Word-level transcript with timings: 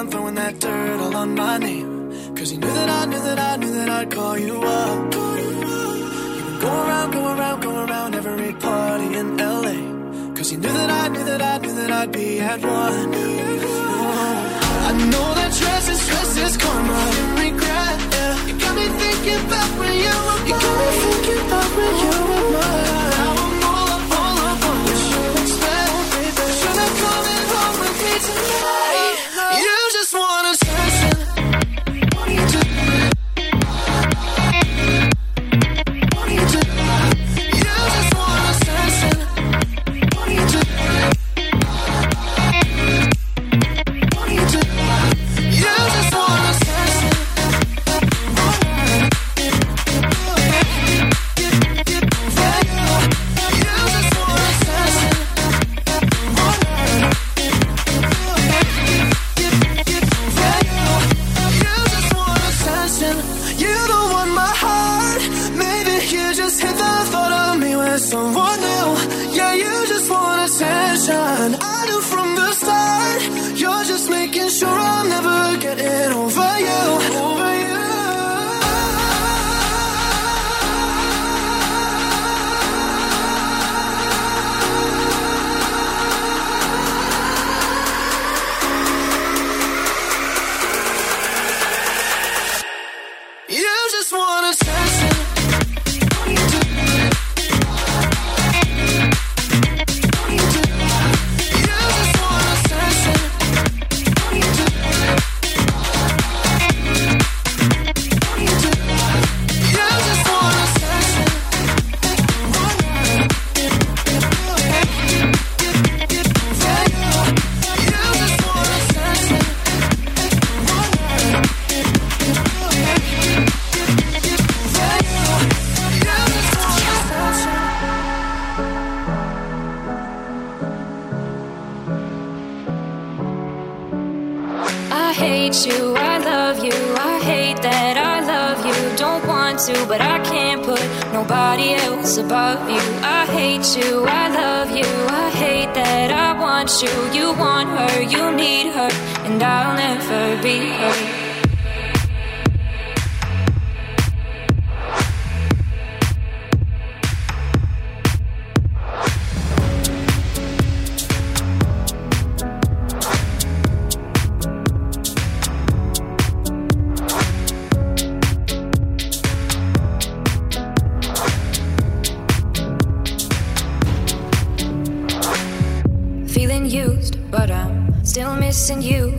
around 0.00 0.10
throwing 0.10 0.34
that 0.34 0.58
dirt 0.58 1.00
all 1.00 1.16
on 1.16 1.34
my 1.34 1.58
name. 1.58 2.34
Cause 2.34 2.52
you 2.52 2.58
knew 2.58 2.72
that 2.72 2.88
I 2.88 3.04
knew 3.04 3.20
that 3.20 3.38
I 3.38 3.56
knew 3.56 3.72
that 3.72 3.88
I'd 3.90 4.10
call 4.10 4.38
you 4.38 4.56
up. 4.62 5.14
You've 5.14 6.46
been 6.46 6.60
going 6.60 6.88
around, 6.88 7.10
going 7.10 7.38
around, 7.38 7.60
going 7.60 7.90
around 7.90 8.14
every 8.14 8.52
party 8.54 9.08
in 9.20 9.36
LA. 9.36 9.78
Cause 10.36 10.52
you 10.52 10.58
knew 10.58 10.72
that 10.72 10.90
I 10.90 11.08
knew 11.08 11.24
that 11.24 11.42
I 11.42 11.58
knew 11.58 11.74
that 11.74 11.90
I'd 11.90 12.12
be 12.12 12.40
at 12.40 12.60
one. 12.62 13.14
I 14.88 14.92
know 15.12 15.26
that 15.38 15.52
stress 15.52 15.88
is 15.90 16.00
stress 16.00 16.36
is 16.46 16.56
karma 16.56 17.00
and 17.18 17.38
regret. 17.44 17.98
Yeah. 18.14 18.46
You 18.46 18.54
got 18.58 18.74
me 18.76 18.86
thinking 19.02 19.40
about 19.46 19.70
when 19.80 19.94
you 20.04 20.16
were 20.26 20.40
mine. 20.40 20.46
You 20.48 20.54
got 20.64 20.76
me 20.80 20.88
thinking 21.04 21.40
about 21.46 21.70
when 21.76 21.92
you 22.04 22.14
were 22.30 22.50
mine. 22.58 22.69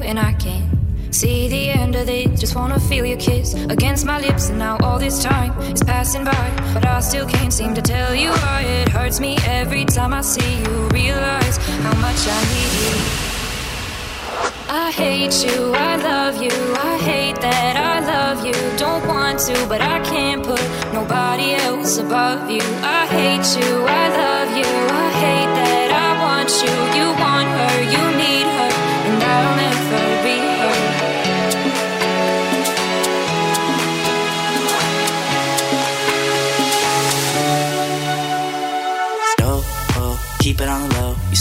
And 0.03 0.19
I 0.19 0.33
can't 0.33 0.69
see 1.13 1.47
the 1.47 1.69
end 1.69 1.95
of 1.95 2.05
this. 2.07 2.39
Just 2.39 2.55
wanna 2.55 2.79
feel 2.79 3.05
your 3.05 3.17
kiss 3.17 3.53
against 3.53 4.05
my 4.05 4.19
lips, 4.19 4.49
and 4.49 4.59
now 4.59 4.77
all 4.81 4.99
this 4.99 5.21
time 5.23 5.51
is 5.73 5.83
passing 5.83 6.23
by, 6.23 6.71
but 6.73 6.85
I 6.85 6.99
still 7.01 7.27
can't 7.27 7.53
seem 7.53 7.73
to 7.75 7.81
tell 7.81 8.15
you 8.15 8.29
why 8.29 8.61
it 8.61 8.89
hurts 8.89 9.19
me 9.19 9.37
every 9.45 9.85
time 9.85 10.13
I 10.13 10.21
see 10.21 10.59
you. 10.59 10.87
Realize 10.89 11.57
how 11.57 11.95
much 11.95 12.27
I 12.27 12.41
need 12.53 12.73
you. 12.83 13.21
I 14.73 14.89
hate 14.89 15.43
you, 15.43 15.73
I 15.73 15.97
love 15.97 16.41
you, 16.41 16.51
I 16.77 16.97
hate 16.97 17.41
that 17.41 17.75
I 17.75 17.99
love 17.99 18.45
you. 18.45 18.53
Don't 18.77 19.05
want 19.05 19.39
to, 19.39 19.65
but 19.67 19.81
I 19.81 19.99
can't 19.99 20.45
put 20.45 20.61
nobody 20.93 21.55
else 21.55 21.97
above 21.97 22.49
you. 22.49 22.61
I 22.81 23.05
hate 23.07 23.47
you, 23.59 23.85
I 23.85 24.07
love 24.09 24.57
you, 24.57 24.71
I 25.05 25.09
hate 25.23 25.53
that 25.59 25.91
I 25.91 26.09
want 26.23 26.49
you. 26.63 26.73
You 26.97 27.07
want 27.19 27.49
her, 27.57 27.81
you 27.95 28.10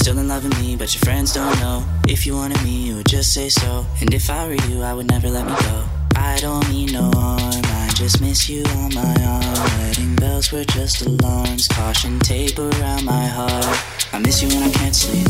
still 0.00 0.19
in 0.19 0.28
love 0.28 0.44
with 0.44 0.59
me, 0.62 0.77
but 0.77 0.94
your 0.94 1.00
friends 1.00 1.34
don't 1.34 1.55
know. 1.61 1.84
If 2.09 2.25
you 2.25 2.34
wanted 2.34 2.62
me, 2.62 2.71
you 2.71 2.97
would 2.97 3.06
just 3.06 3.34
say 3.34 3.50
so. 3.50 3.84
And 4.00 4.15
if 4.15 4.31
I 4.31 4.47
were 4.47 4.55
you, 4.55 4.83
I 4.83 4.94
would 4.94 5.11
never 5.11 5.28
let 5.28 5.44
me 5.44 5.53
go. 5.53 5.84
I 6.16 6.38
don't 6.41 6.66
mean 6.71 6.93
no 6.93 7.11
harm, 7.15 7.62
I 7.65 7.91
just 7.94 8.19
miss 8.19 8.49
you 8.49 8.62
on 8.81 8.94
my 8.94 9.15
arm. 9.22 9.55
Wedding 9.78 10.16
bells 10.16 10.53
were 10.53 10.65
just 10.65 11.03
alarms, 11.03 11.69
caution 11.69 12.19
tape 12.21 12.59
around 12.59 13.05
my 13.05 13.27
heart. 13.27 13.77
I 14.15 14.19
miss 14.21 14.43
you 14.43 14.49
when 14.49 14.62
I 14.62 14.72
can't 14.72 14.97
sleep, 14.97 15.28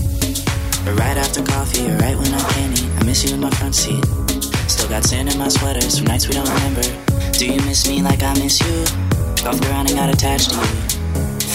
or 0.87 0.95
right 0.95 1.17
after 1.17 1.43
coffee, 1.43 1.91
or 1.91 1.97
right 1.97 2.17
when 2.17 2.33
I 2.33 2.43
can't 2.53 2.81
eat. 2.81 2.91
I 3.01 3.05
miss 3.05 3.25
you 3.25 3.35
in 3.35 3.41
my 3.41 3.51
front 3.51 3.75
seat. 3.75 4.05
Still 4.71 4.89
got 4.89 5.03
sand 5.03 5.33
in 5.33 5.39
my 5.39 5.49
sweaters 5.49 5.99
from 5.99 6.07
nights 6.07 6.29
we 6.29 6.35
don't 6.35 6.49
remember. 6.49 6.87
Do 7.33 7.45
you 7.45 7.61
miss 7.67 7.89
me 7.89 8.03
like 8.03 8.23
I 8.23 8.35
miss 8.35 8.61
you? 8.61 8.85
Golfed 9.43 9.65
around 9.67 9.89
and 9.91 9.97
got 9.97 10.11
attached 10.15 10.51
to 10.51 10.57
you. 10.57 10.90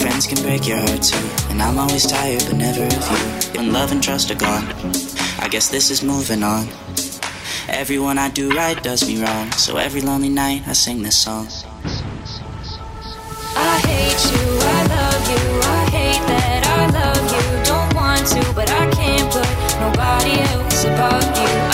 Friends 0.05 0.27
can 0.27 0.39
break 0.43 0.67
your 0.67 0.77
heart 0.77 1.01
too, 1.01 1.17
and 1.49 1.59
I'm 1.59 1.79
always 1.79 2.05
tired, 2.05 2.43
but 2.45 2.57
never 2.57 2.83
of 2.83 2.93
you. 2.93 3.57
When 3.57 3.73
love 3.73 3.91
and 3.91 4.03
trust 4.03 4.29
are 4.29 4.35
gone, 4.35 4.63
I 5.39 5.47
guess 5.49 5.69
this 5.69 5.89
is 5.89 6.03
moving 6.03 6.43
on. 6.43 6.67
Everyone 7.67 8.19
I 8.19 8.29
do 8.29 8.51
right 8.51 8.79
does 8.83 9.07
me 9.07 9.19
wrong, 9.19 9.51
so 9.53 9.77
every 9.77 10.01
lonely 10.01 10.29
night 10.29 10.61
I 10.67 10.73
sing 10.73 11.01
this 11.01 11.17
song. 11.17 11.47
I 13.57 13.79
hate 13.79 14.21
you, 14.29 14.45
I 14.61 14.85
love 14.95 15.25
you, 15.33 15.59
I 15.63 15.89
hate 15.89 16.27
that 16.27 16.67
I 16.67 16.85
love 16.99 17.25
you. 17.33 17.63
Don't 17.65 17.95
want 17.95 18.27
to, 18.27 18.53
but 18.53 18.69
I 18.69 18.87
can't 18.91 19.33
put 19.33 19.49
nobody 19.79 20.39
else 20.39 20.83
above 20.85 21.35
you. 21.35 21.64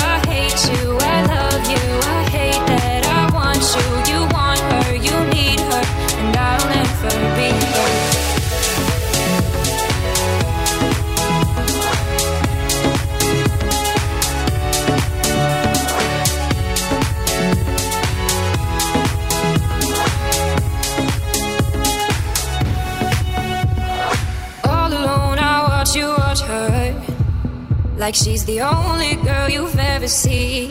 like 28.11 28.17
she's 28.17 28.43
the 28.43 28.59
only 28.59 29.15
girl 29.23 29.47
you've 29.49 29.79
ever 29.79 30.07
seen. 30.07 30.69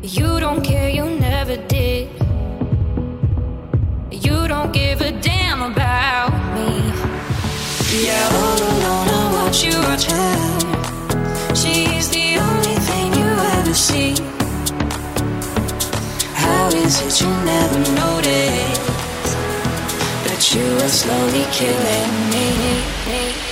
You 0.00 0.38
don't 0.38 0.62
care, 0.62 0.88
you 0.88 1.04
never 1.18 1.56
did. 1.66 2.08
You 4.12 4.46
don't 4.46 4.72
give 4.72 5.00
a 5.00 5.10
damn 5.10 5.62
about 5.62 6.32
me. 6.54 6.70
Yeah, 8.06 8.38
all 8.40 8.60
alone, 8.70 9.08
I 9.18 9.22
watch 9.36 9.64
you 9.64 9.76
watch 9.88 10.04
her. 10.14 10.34
She's 11.60 12.08
the 12.10 12.28
only 12.46 12.76
thing 12.88 13.08
you 13.20 13.30
ever 13.56 13.74
see. 13.74 14.14
How 16.44 16.68
is 16.68 16.94
it 17.06 17.20
you 17.22 17.30
never 17.52 17.80
noticed 18.04 19.32
that 20.26 20.42
you 20.54 20.66
are 20.84 20.94
slowly 21.02 21.44
killing 21.58 22.12
me? 22.30 23.49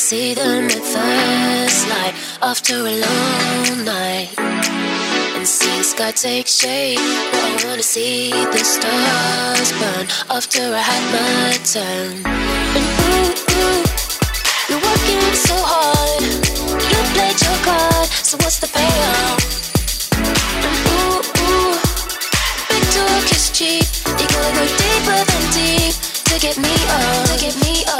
see 0.00 0.32
them 0.32 0.64
at 0.64 0.80
first 0.80 1.88
light 1.90 2.14
after 2.40 2.74
a 2.74 2.96
long 3.04 3.84
night. 3.84 4.32
And 5.36 5.46
see 5.46 5.76
the 5.76 5.84
sky 5.84 6.10
take 6.12 6.46
shape. 6.46 6.98
I 6.98 7.60
wanna 7.64 7.82
see 7.82 8.30
the 8.30 8.64
stars 8.64 9.70
burn 9.78 10.06
after 10.30 10.62
I 10.72 10.82
had 10.90 11.04
my 11.12 11.52
turn. 11.74 12.16
And 12.76 12.86
ooh, 13.04 13.28
ooh, 13.60 13.84
you're 14.70 14.82
working 14.88 15.20
so 15.36 15.56
hard. 15.72 16.24
You 16.24 17.00
played 17.12 17.38
your 17.44 17.58
card, 17.68 18.08
so 18.08 18.38
what's 18.40 18.58
the 18.58 18.70
payoff? 18.72 19.42
And 20.64 20.80
ooh, 20.96 21.20
ooh, 21.44 21.76
big 22.72 22.84
talk 22.96 23.26
is 23.36 23.50
cheap. 23.52 23.84
You 24.16 24.26
gotta 24.32 24.50
go 24.56 24.64
deeper 24.64 25.20
than 25.28 25.44
deep 25.52 25.94
to 26.24 26.40
get 26.40 26.56
me 26.56 26.74
up, 26.88 27.28
to 27.28 27.36
get 27.38 27.54
me 27.60 27.84
up. 27.84 27.99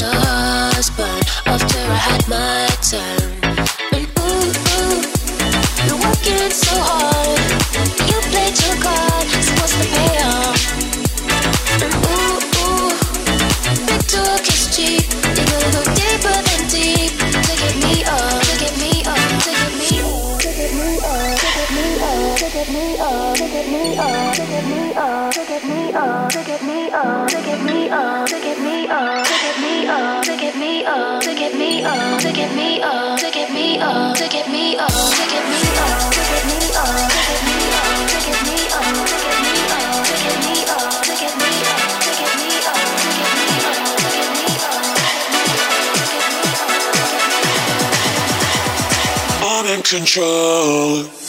stars 0.00 0.88
burn 0.96 1.22
after 1.44 1.78
I 1.78 2.00
had 2.08 2.28
mine. 2.28 2.59
control. 49.90 51.19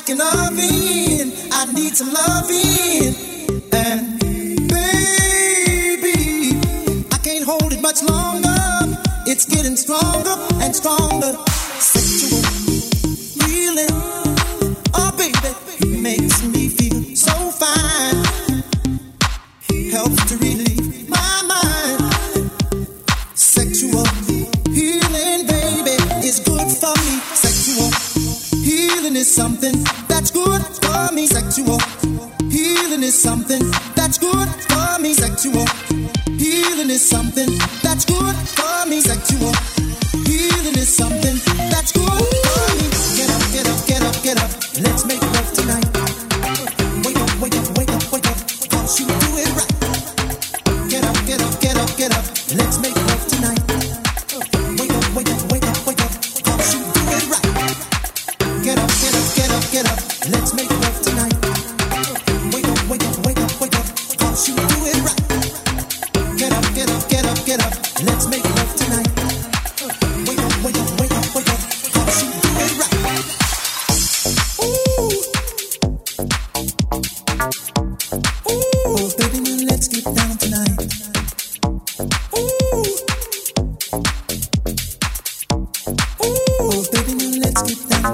like 0.00 0.08
an 0.10 0.20
oven. 0.20 1.32
I 1.52 1.72
need 1.72 1.96
some 1.96 2.12
loving. 2.12 3.14
And 3.72 4.18
baby, 4.68 6.08
I 7.12 7.18
can't 7.22 7.44
hold 7.44 7.72
it 7.72 7.82
much 7.82 8.02
longer. 8.02 8.48
It's 9.26 9.44
getting 9.46 9.76
stronger 9.76 10.36
and 10.62 10.74
stronger. 10.74 11.49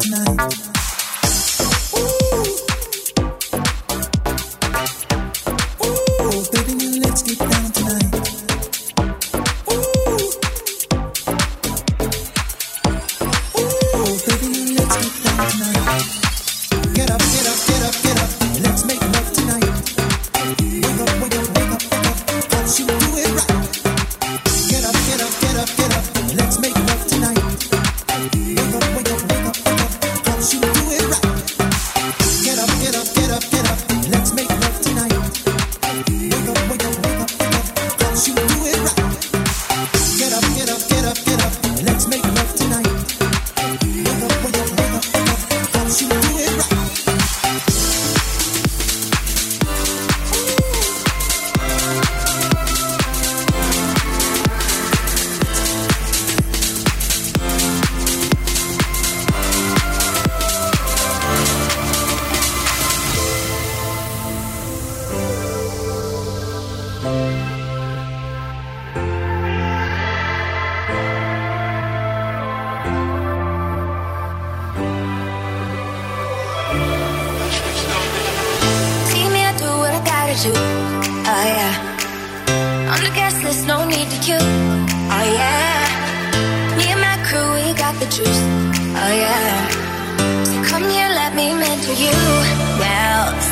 tonight. 0.00 0.65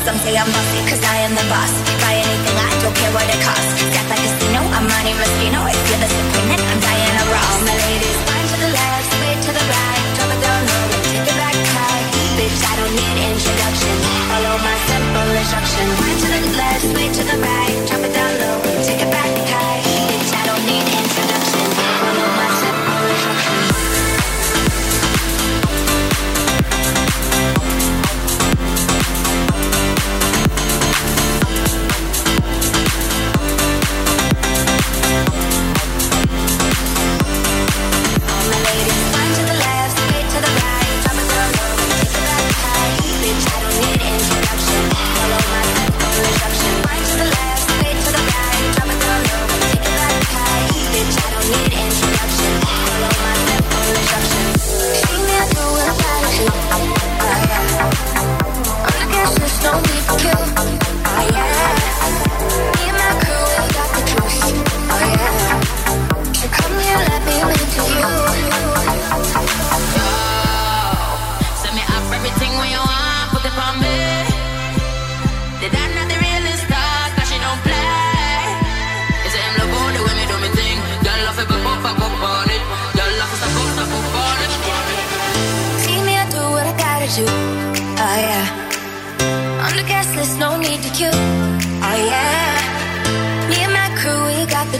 Some 0.05 0.21
say 0.21 0.37
I'm 0.37 0.45
bossy, 0.45 0.85
cause 0.85 1.01
I 1.01 1.25
am 1.25 1.33
the 1.33 1.41
boss. 1.49 1.73
Buy 1.97 2.13
anything, 2.13 2.57
I 2.61 2.69
don't 2.77 2.93
care 2.93 3.09
what 3.09 3.25
it 3.25 3.41
costs. 3.41 3.73
Got 3.89 4.05
like 4.05 4.21
a 4.21 4.29
casino, 4.37 4.61
I'm 4.77 4.85
Monte 4.85 5.17
Moschino. 5.17 5.65
If 5.65 5.81
you're 5.89 5.97
disappointed, 5.97 6.61
I'm 6.61 6.77
Diana 6.77 7.23
Ross. 7.33 7.41
All 7.41 7.61
my 7.65 7.73
ladies, 7.73 8.17
wind 8.29 8.47
to 8.53 8.57
the 8.61 8.69
left, 8.69 9.05
sway 9.17 9.33
to 9.33 9.51
the 9.57 9.65
right. 9.65 10.03
Drop 10.13 10.29
a 10.29 10.37
down 10.45 10.61
low, 10.61 10.85
take 11.09 11.25
it 11.25 11.37
back 11.41 11.57
high. 11.73 12.01
Bitch, 12.37 12.61
I 12.69 12.73
don't 12.77 12.93
need 12.93 13.17
introduction. 13.33 13.95
Follow 14.29 14.55
my 14.61 14.77
simple 14.85 15.29
instruction. 15.41 15.85
Wind 15.97 16.17
to 16.21 16.27
the 16.37 16.41
left, 16.53 16.83
sway 16.85 17.07
to 17.09 17.23
the 17.25 17.37
right. 17.41 17.74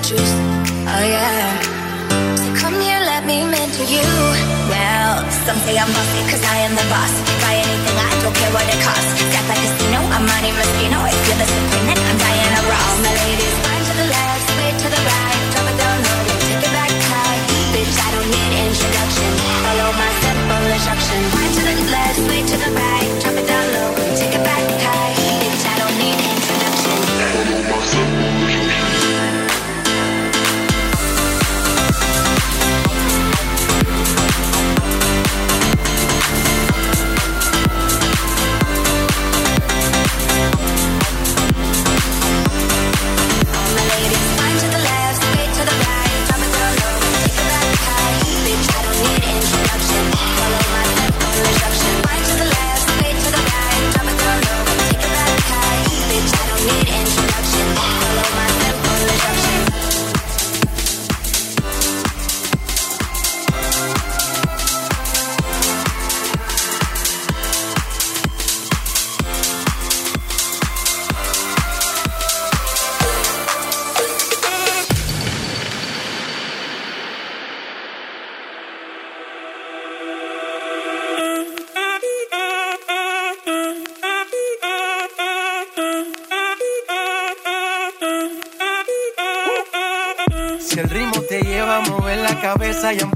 truth. 0.06 0.34
Oh 0.86 1.02
yeah. 1.02 1.50
So 2.38 2.46
come 2.62 2.78
here, 2.78 3.02
let 3.02 3.26
me 3.26 3.42
mentor 3.42 3.90
you. 3.90 4.06
Well, 4.70 5.26
someday 5.50 5.82
I'm 5.82 5.90
bossy, 5.90 6.22
cause 6.30 6.46
I 6.46 6.58
am 6.62 6.78
the 6.78 6.86
boss. 6.94 7.14
Buy 7.42 7.58
anything, 7.58 7.98
I 7.98 8.14
don't 8.22 8.36
care 8.38 8.54
what 8.54 8.66
it 8.70 8.80
costs. 8.86 9.18
Act 9.34 9.50
like 9.50 9.58
a 9.58 9.66
casino, 9.66 10.00
I'm 10.14 10.22
Monte 10.30 10.54
Moschino. 10.54 11.00
If 11.10 11.22
you're 11.26 11.42
the 11.42 11.50
supreme, 11.50 11.86
then 11.90 11.98
I'm 11.98 12.18
Diana 12.22 12.62
Ross. 12.70 12.96
My 13.02 13.14
ladies, 13.18 13.56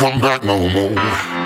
come 0.00 0.18
back 0.18 0.42
no 0.42 0.56
more. 0.56 1.39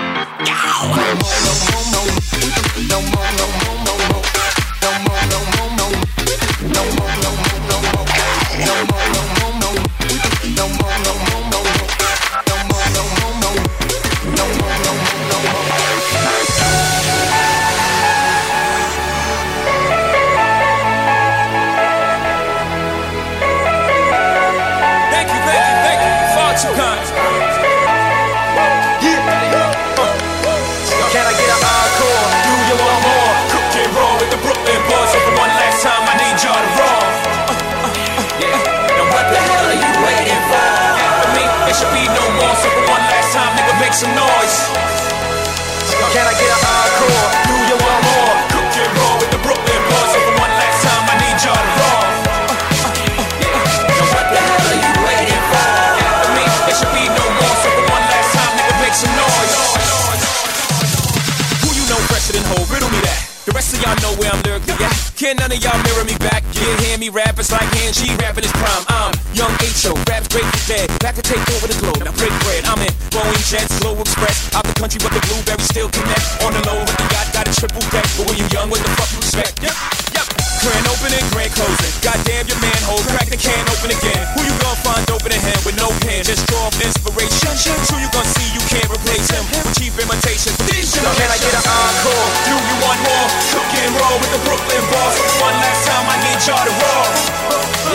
pen. 86.05 86.21
Just 86.21 86.45
draw 86.45 86.69
inspiration. 86.77 87.51
True, 87.89 87.97
you 87.97 88.09
gonna 88.13 88.29
see 88.37 88.47
you 88.53 88.61
can't 88.69 88.89
replace 88.89 89.27
him 89.33 89.43
with 89.49 89.65
cheap 89.73 89.93
imitations. 89.97 90.53
Now 91.01 91.11
can 91.17 91.29
I 91.33 91.37
get 91.41 91.53
an 91.57 91.65
encore? 91.65 92.27
Do 92.45 92.53
you 92.53 92.77
want 92.85 92.99
more? 93.01 93.27
Cook 93.49 93.69
and 93.73 93.93
roll 93.97 94.17
with 94.21 94.31
the 94.31 94.41
Brooklyn 94.45 94.85
boss. 94.93 95.17
One 95.41 95.57
last 95.57 95.81
time, 95.89 96.05
I 96.05 96.17
need 96.21 96.39
y'all 96.45 96.61
to 96.61 96.73
roll. 96.77 97.09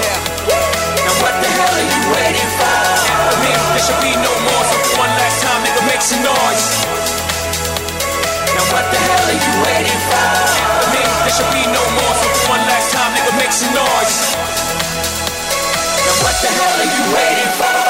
Yeah. 0.03 0.19
Now 1.07 1.15
what 1.23 1.35
the 1.39 1.49
hell 1.49 1.75
are 1.75 1.89
you 1.89 2.03
waiting 2.11 2.51
for? 2.59 2.67
After 2.67 3.39
me, 3.47 3.53
there 3.55 3.85
should 3.87 4.01
be 4.03 4.13
no 4.19 4.33
more. 4.43 4.65
So 4.67 4.77
one 4.99 5.13
last 5.15 5.39
time, 5.47 5.61
nigga, 5.63 5.83
make 5.87 6.03
some 6.03 6.23
noise. 6.27 6.67
Now 8.51 8.67
what 8.75 8.87
the 8.91 8.99
hell 8.99 9.27
are 9.31 9.39
you 9.39 9.55
waiting 9.63 10.01
for? 10.11 10.19
After 10.19 10.89
me, 10.91 11.03
there 11.25 11.35
should 11.35 11.53
be 11.55 11.65
no 11.71 11.83
more. 11.95 12.15
So 12.19 12.29
one 12.51 12.63
last 12.67 12.91
time, 12.91 13.11
nigga, 13.15 13.33
make 13.39 13.55
some 13.55 13.73
noise. 13.75 14.19
Now 16.05 16.17
what 16.27 16.37
the 16.43 16.51
hell 16.51 16.77
are 16.81 16.91
you 16.91 17.05
waiting 17.15 17.53
for? 17.55 17.90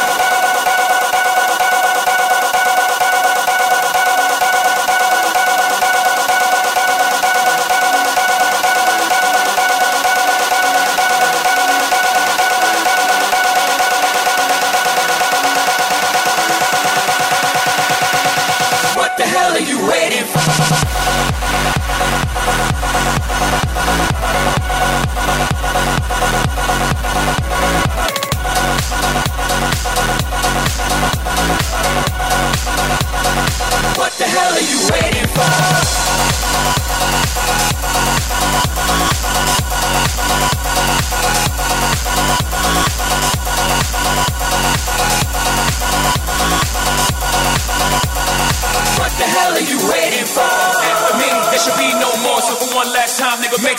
What 33.97 34.13
the 34.19 34.25
hell 34.25 34.53
are 34.55 34.61
you 34.61 34.89
waiting 34.91 35.29
for? 35.29 35.41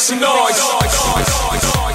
Some 0.02 0.20
noise. 0.20 1.91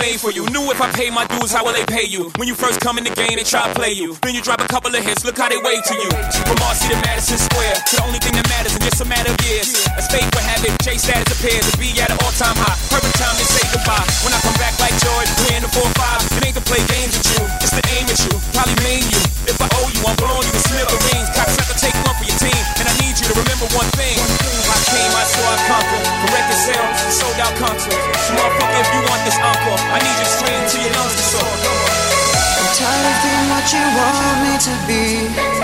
Made 0.00 0.16
for 0.20 0.30
you. 0.30 0.48
Knew 0.48 0.64
if 0.70 0.80
I 0.80 0.88
pay 0.92 1.10
my 1.10 1.26
dues, 1.26 1.52
how 1.52 1.62
will 1.62 1.74
they 1.74 1.84
pay 1.84 2.06
you? 2.06 2.32
When 2.36 2.48
you 2.48 2.54
first 2.54 2.80
come 2.80 2.96
in 2.96 3.04
the 3.04 3.10
game, 3.10 3.36
they 3.36 3.44
try 3.44 3.68
to 3.68 3.74
play 3.74 3.92
you. 3.92 4.16
Then 4.22 4.34
you 4.34 4.40
drop 4.40 4.60
a 4.60 4.68
couple 4.68 4.88
of 4.88 5.04
hits, 5.04 5.26
look 5.26 5.36
how 5.36 5.50
they 5.50 5.58
wait 5.60 5.84
to 5.84 5.94
you. 5.94 6.08
From 6.48 6.56
Marcy 6.56 6.88
to 6.88 6.96
Madison 7.04 7.36
Square, 7.36 7.74
to 7.74 7.96
the 7.96 8.02
only 8.06 8.18
thing 8.18 8.32
that 8.32 8.48
matters 8.48 8.72
is 8.72 8.78
just 8.78 9.00
a 9.02 9.04
matter 9.04 9.28
of 9.28 9.40
years. 9.44 9.68
As 9.98 10.08
fate 10.08 10.24
would 10.24 10.46
have 10.48 10.64
it, 10.64 10.72
Jay 10.80 10.96
status 10.96 11.28
appears 11.36 11.70
to 11.70 11.76
be 11.76 11.92
at 12.00 12.08
an 12.08 12.16
all 12.24 12.32
time 12.32 12.56
high. 12.56 12.99
Time 13.20 13.36
to 13.36 13.44
say 13.44 13.68
goodbye. 13.68 14.08
When 14.24 14.32
I 14.32 14.40
come 14.40 14.56
back 14.56 14.72
like 14.80 14.96
we 15.44 15.52
in 15.52 15.60
the 15.60 15.68
4 15.68 15.84
5. 15.84 16.40
It 16.40 16.48
ain't 16.48 16.56
to 16.56 16.64
play 16.64 16.80
games 16.88 17.12
with 17.12 17.28
you, 17.36 17.44
it's 17.60 17.68
to 17.76 17.84
aim 17.92 18.08
at 18.08 18.16
you. 18.16 18.32
Probably 18.56 18.80
main 18.80 19.04
you. 19.12 19.20
If 19.44 19.60
I 19.60 19.68
owe 19.76 19.92
you, 19.92 20.00
I'm 20.08 20.16
blowing 20.16 20.40
you 20.40 20.54
to 20.56 20.62
smithereens. 20.64 21.28
Take 21.76 21.96
one 22.04 22.16
for 22.16 22.24
your 22.24 22.40
team. 22.40 22.62
And 22.80 22.88
I 22.88 22.94
need 23.00 23.20
you 23.20 23.28
to 23.28 23.36
remember 23.36 23.68
one 23.76 23.88
thing. 23.92 24.16
I 24.16 24.76
came, 24.88 25.12
I 25.12 25.24
saw, 25.28 25.44
I 25.52 25.56
conquered. 25.68 26.06
Record 26.32 26.60
sales, 26.64 26.96
sold 27.12 27.36
out 27.44 27.52
concerts. 27.60 27.96
So 28.24 28.32
motherfucker, 28.40 28.80
if 28.80 28.88
you 28.88 29.00
want 29.04 29.20
this 29.28 29.36
encore, 29.36 29.80
I 29.92 30.00
need 30.00 30.16
you 30.16 30.24
to 30.24 30.34
scream 30.40 30.60
your 30.80 30.92
lungs 30.96 31.20
soar. 31.20 31.44
I'm 31.44 32.68
tired 32.72 33.04
of 33.04 33.16
being 33.20 33.46
what 33.52 33.66
you 33.68 33.84
want 34.00 34.36
me 34.48 34.52
to 34.64 34.72
be. 34.88 35.59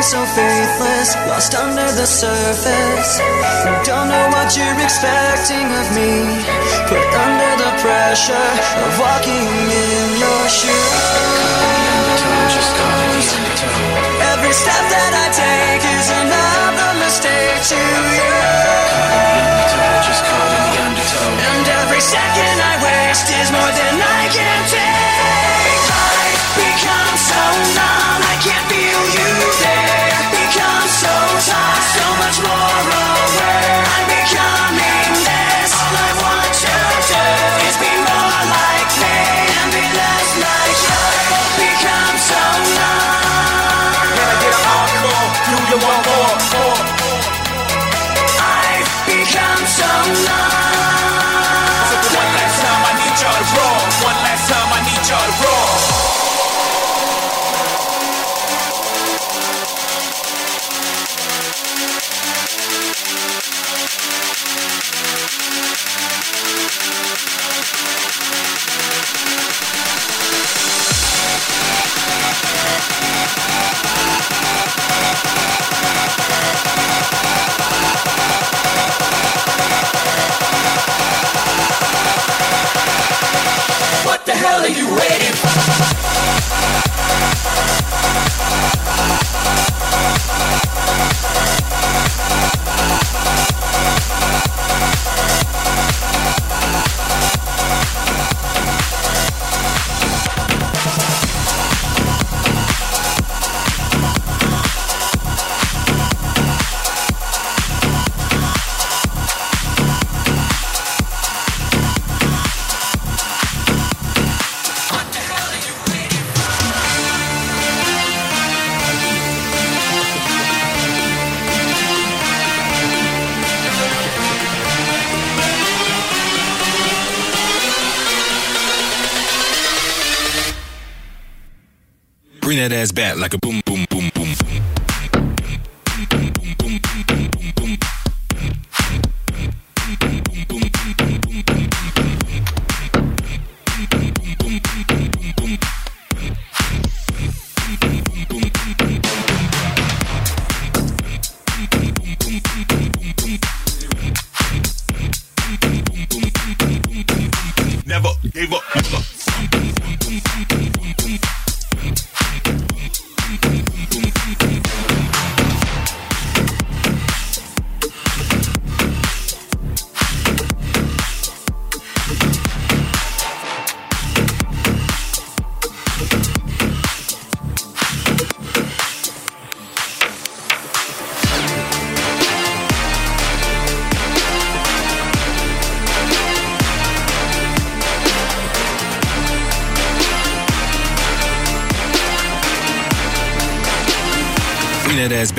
Feeling 0.00 0.26
so 0.26 0.34
faithless, 0.34 1.14
lost 1.28 1.54
under 1.54 1.84
the 1.92 2.06
surface. 2.06 3.18
Don't 3.84 4.08
know 4.08 4.28
what 4.32 4.56
you're 4.56 4.80
expecting 4.80 5.68
of 5.76 5.86
me. 5.92 6.24
Put 6.88 7.04
under 7.20 7.52
the 7.60 7.70
pressure 7.84 8.50
of 8.80 8.98
walking 8.98 9.44
in 9.44 10.08
your 10.16 10.48
shoes. 10.48 11.04
Every 14.32 14.52
step 14.56 14.84
that 14.88 15.12
I 15.12 15.26
take 15.36 15.84
is 15.84 16.08
another 16.08 16.98
mistake 17.04 17.60
to 17.68 17.76
you. 17.76 18.49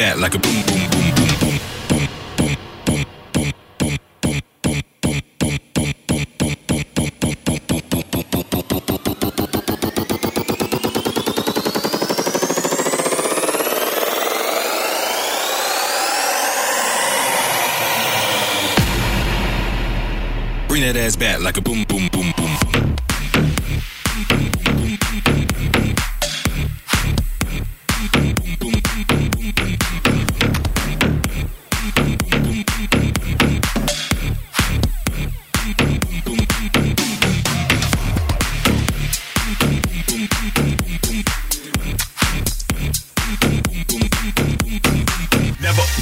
Back 0.01 0.17
like 0.17 0.33
a 0.33 0.40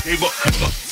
Gave 0.10 0.24
up, 0.24 0.89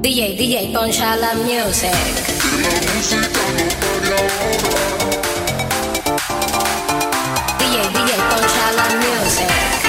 DJ 0.00 0.34
DJ 0.34 0.72
Poncha 0.72 1.14
la 1.16 1.34
music. 1.34 1.92
DJ 7.58 7.76
DJ 7.92 8.10
Poncha 8.30 8.70
la 8.76 8.86
music. 8.96 9.79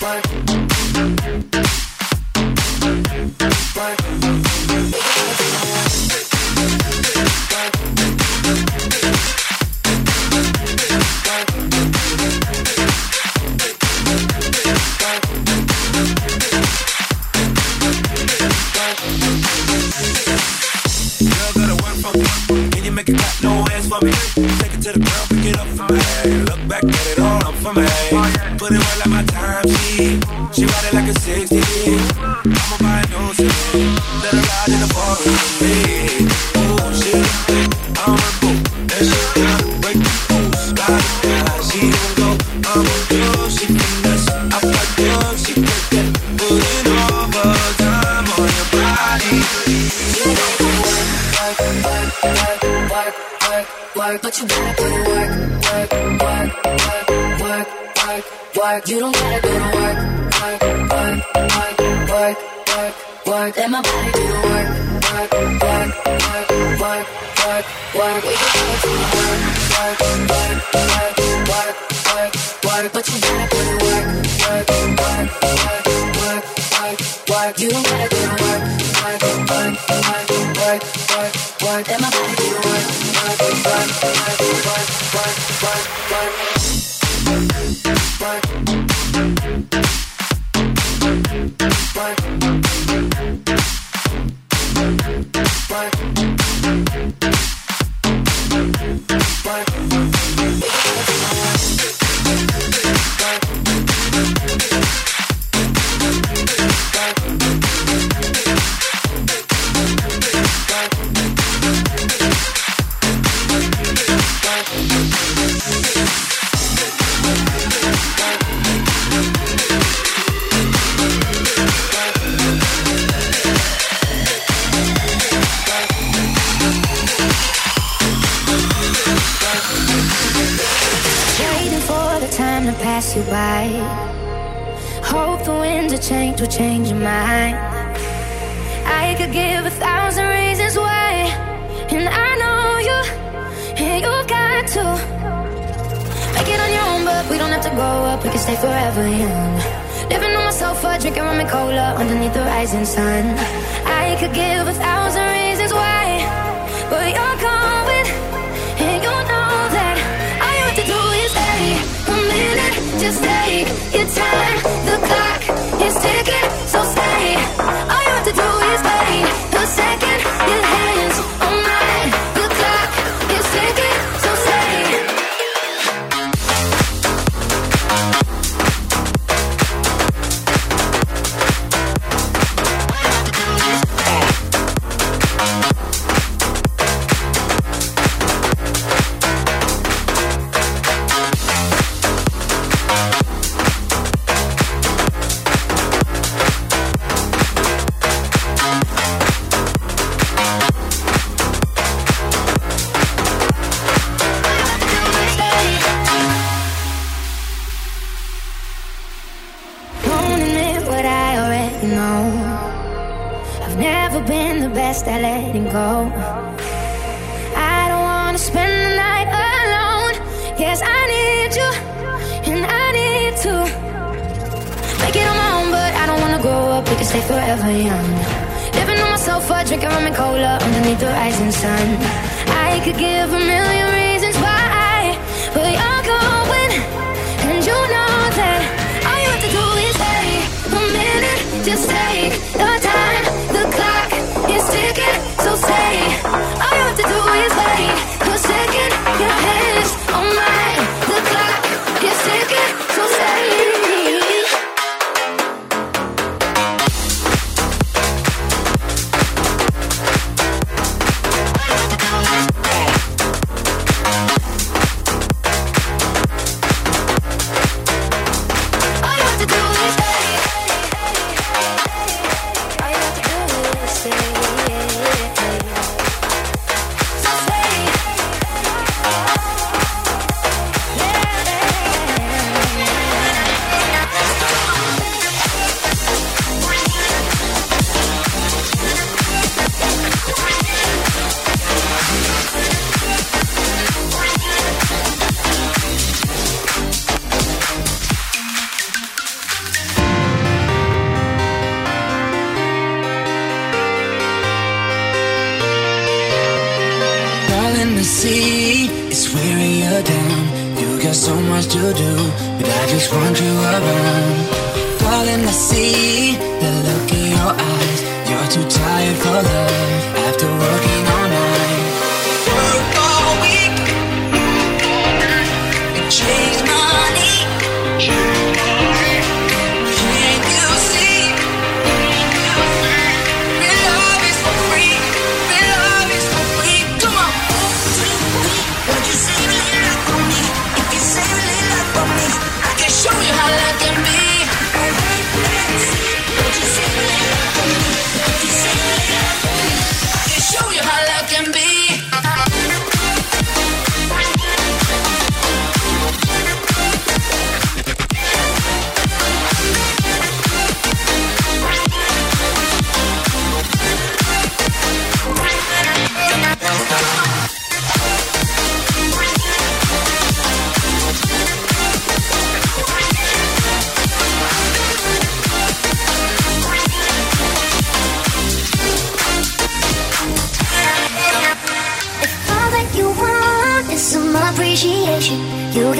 work. 0.00 1.47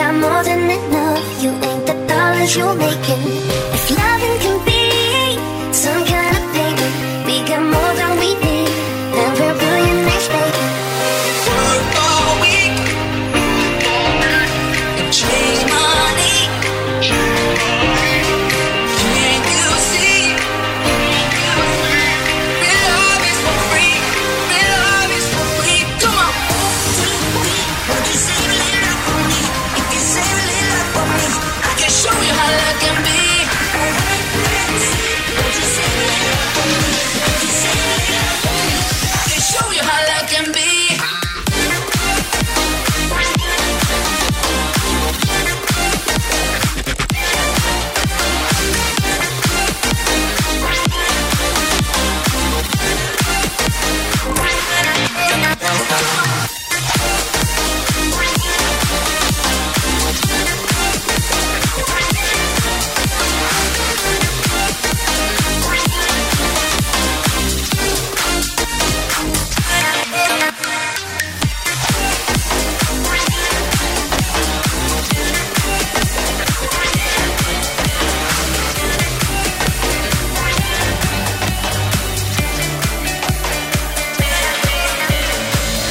I'm 0.09 0.23
more 0.23 0.43
than 0.43 0.71
enough. 0.71 1.43
You 1.43 1.51
ain't 1.51 1.85
the 1.87 1.93
dollars 2.09 2.57
you're 2.57 2.75
making 2.75 3.21
If 3.77 3.91
loving 3.91 4.39
can 4.43 4.58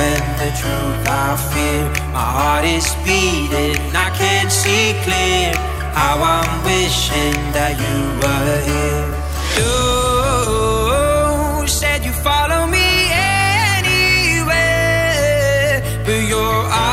when 0.00 0.24
the 0.42 0.50
truth 0.60 1.02
I 1.24 1.26
fear. 1.50 1.84
My 2.16 2.28
heart 2.38 2.64
is 2.76 2.88
beating, 3.04 3.80
I 4.06 4.08
can't 4.20 4.52
see 4.62 4.86
clear. 5.06 5.52
How 5.98 6.16
I'm 6.36 6.52
wishing 6.68 7.38
that 7.56 7.72
you 7.84 7.98
were 8.22 8.58
here. 8.70 9.06
You 9.58 9.72
said 11.78 11.98
you 12.06 12.14
follow 12.28 12.62
me 12.76 12.88
anywhere, 13.76 14.62
but 16.06 16.20
your 16.34 16.56
eyes. 16.82 16.89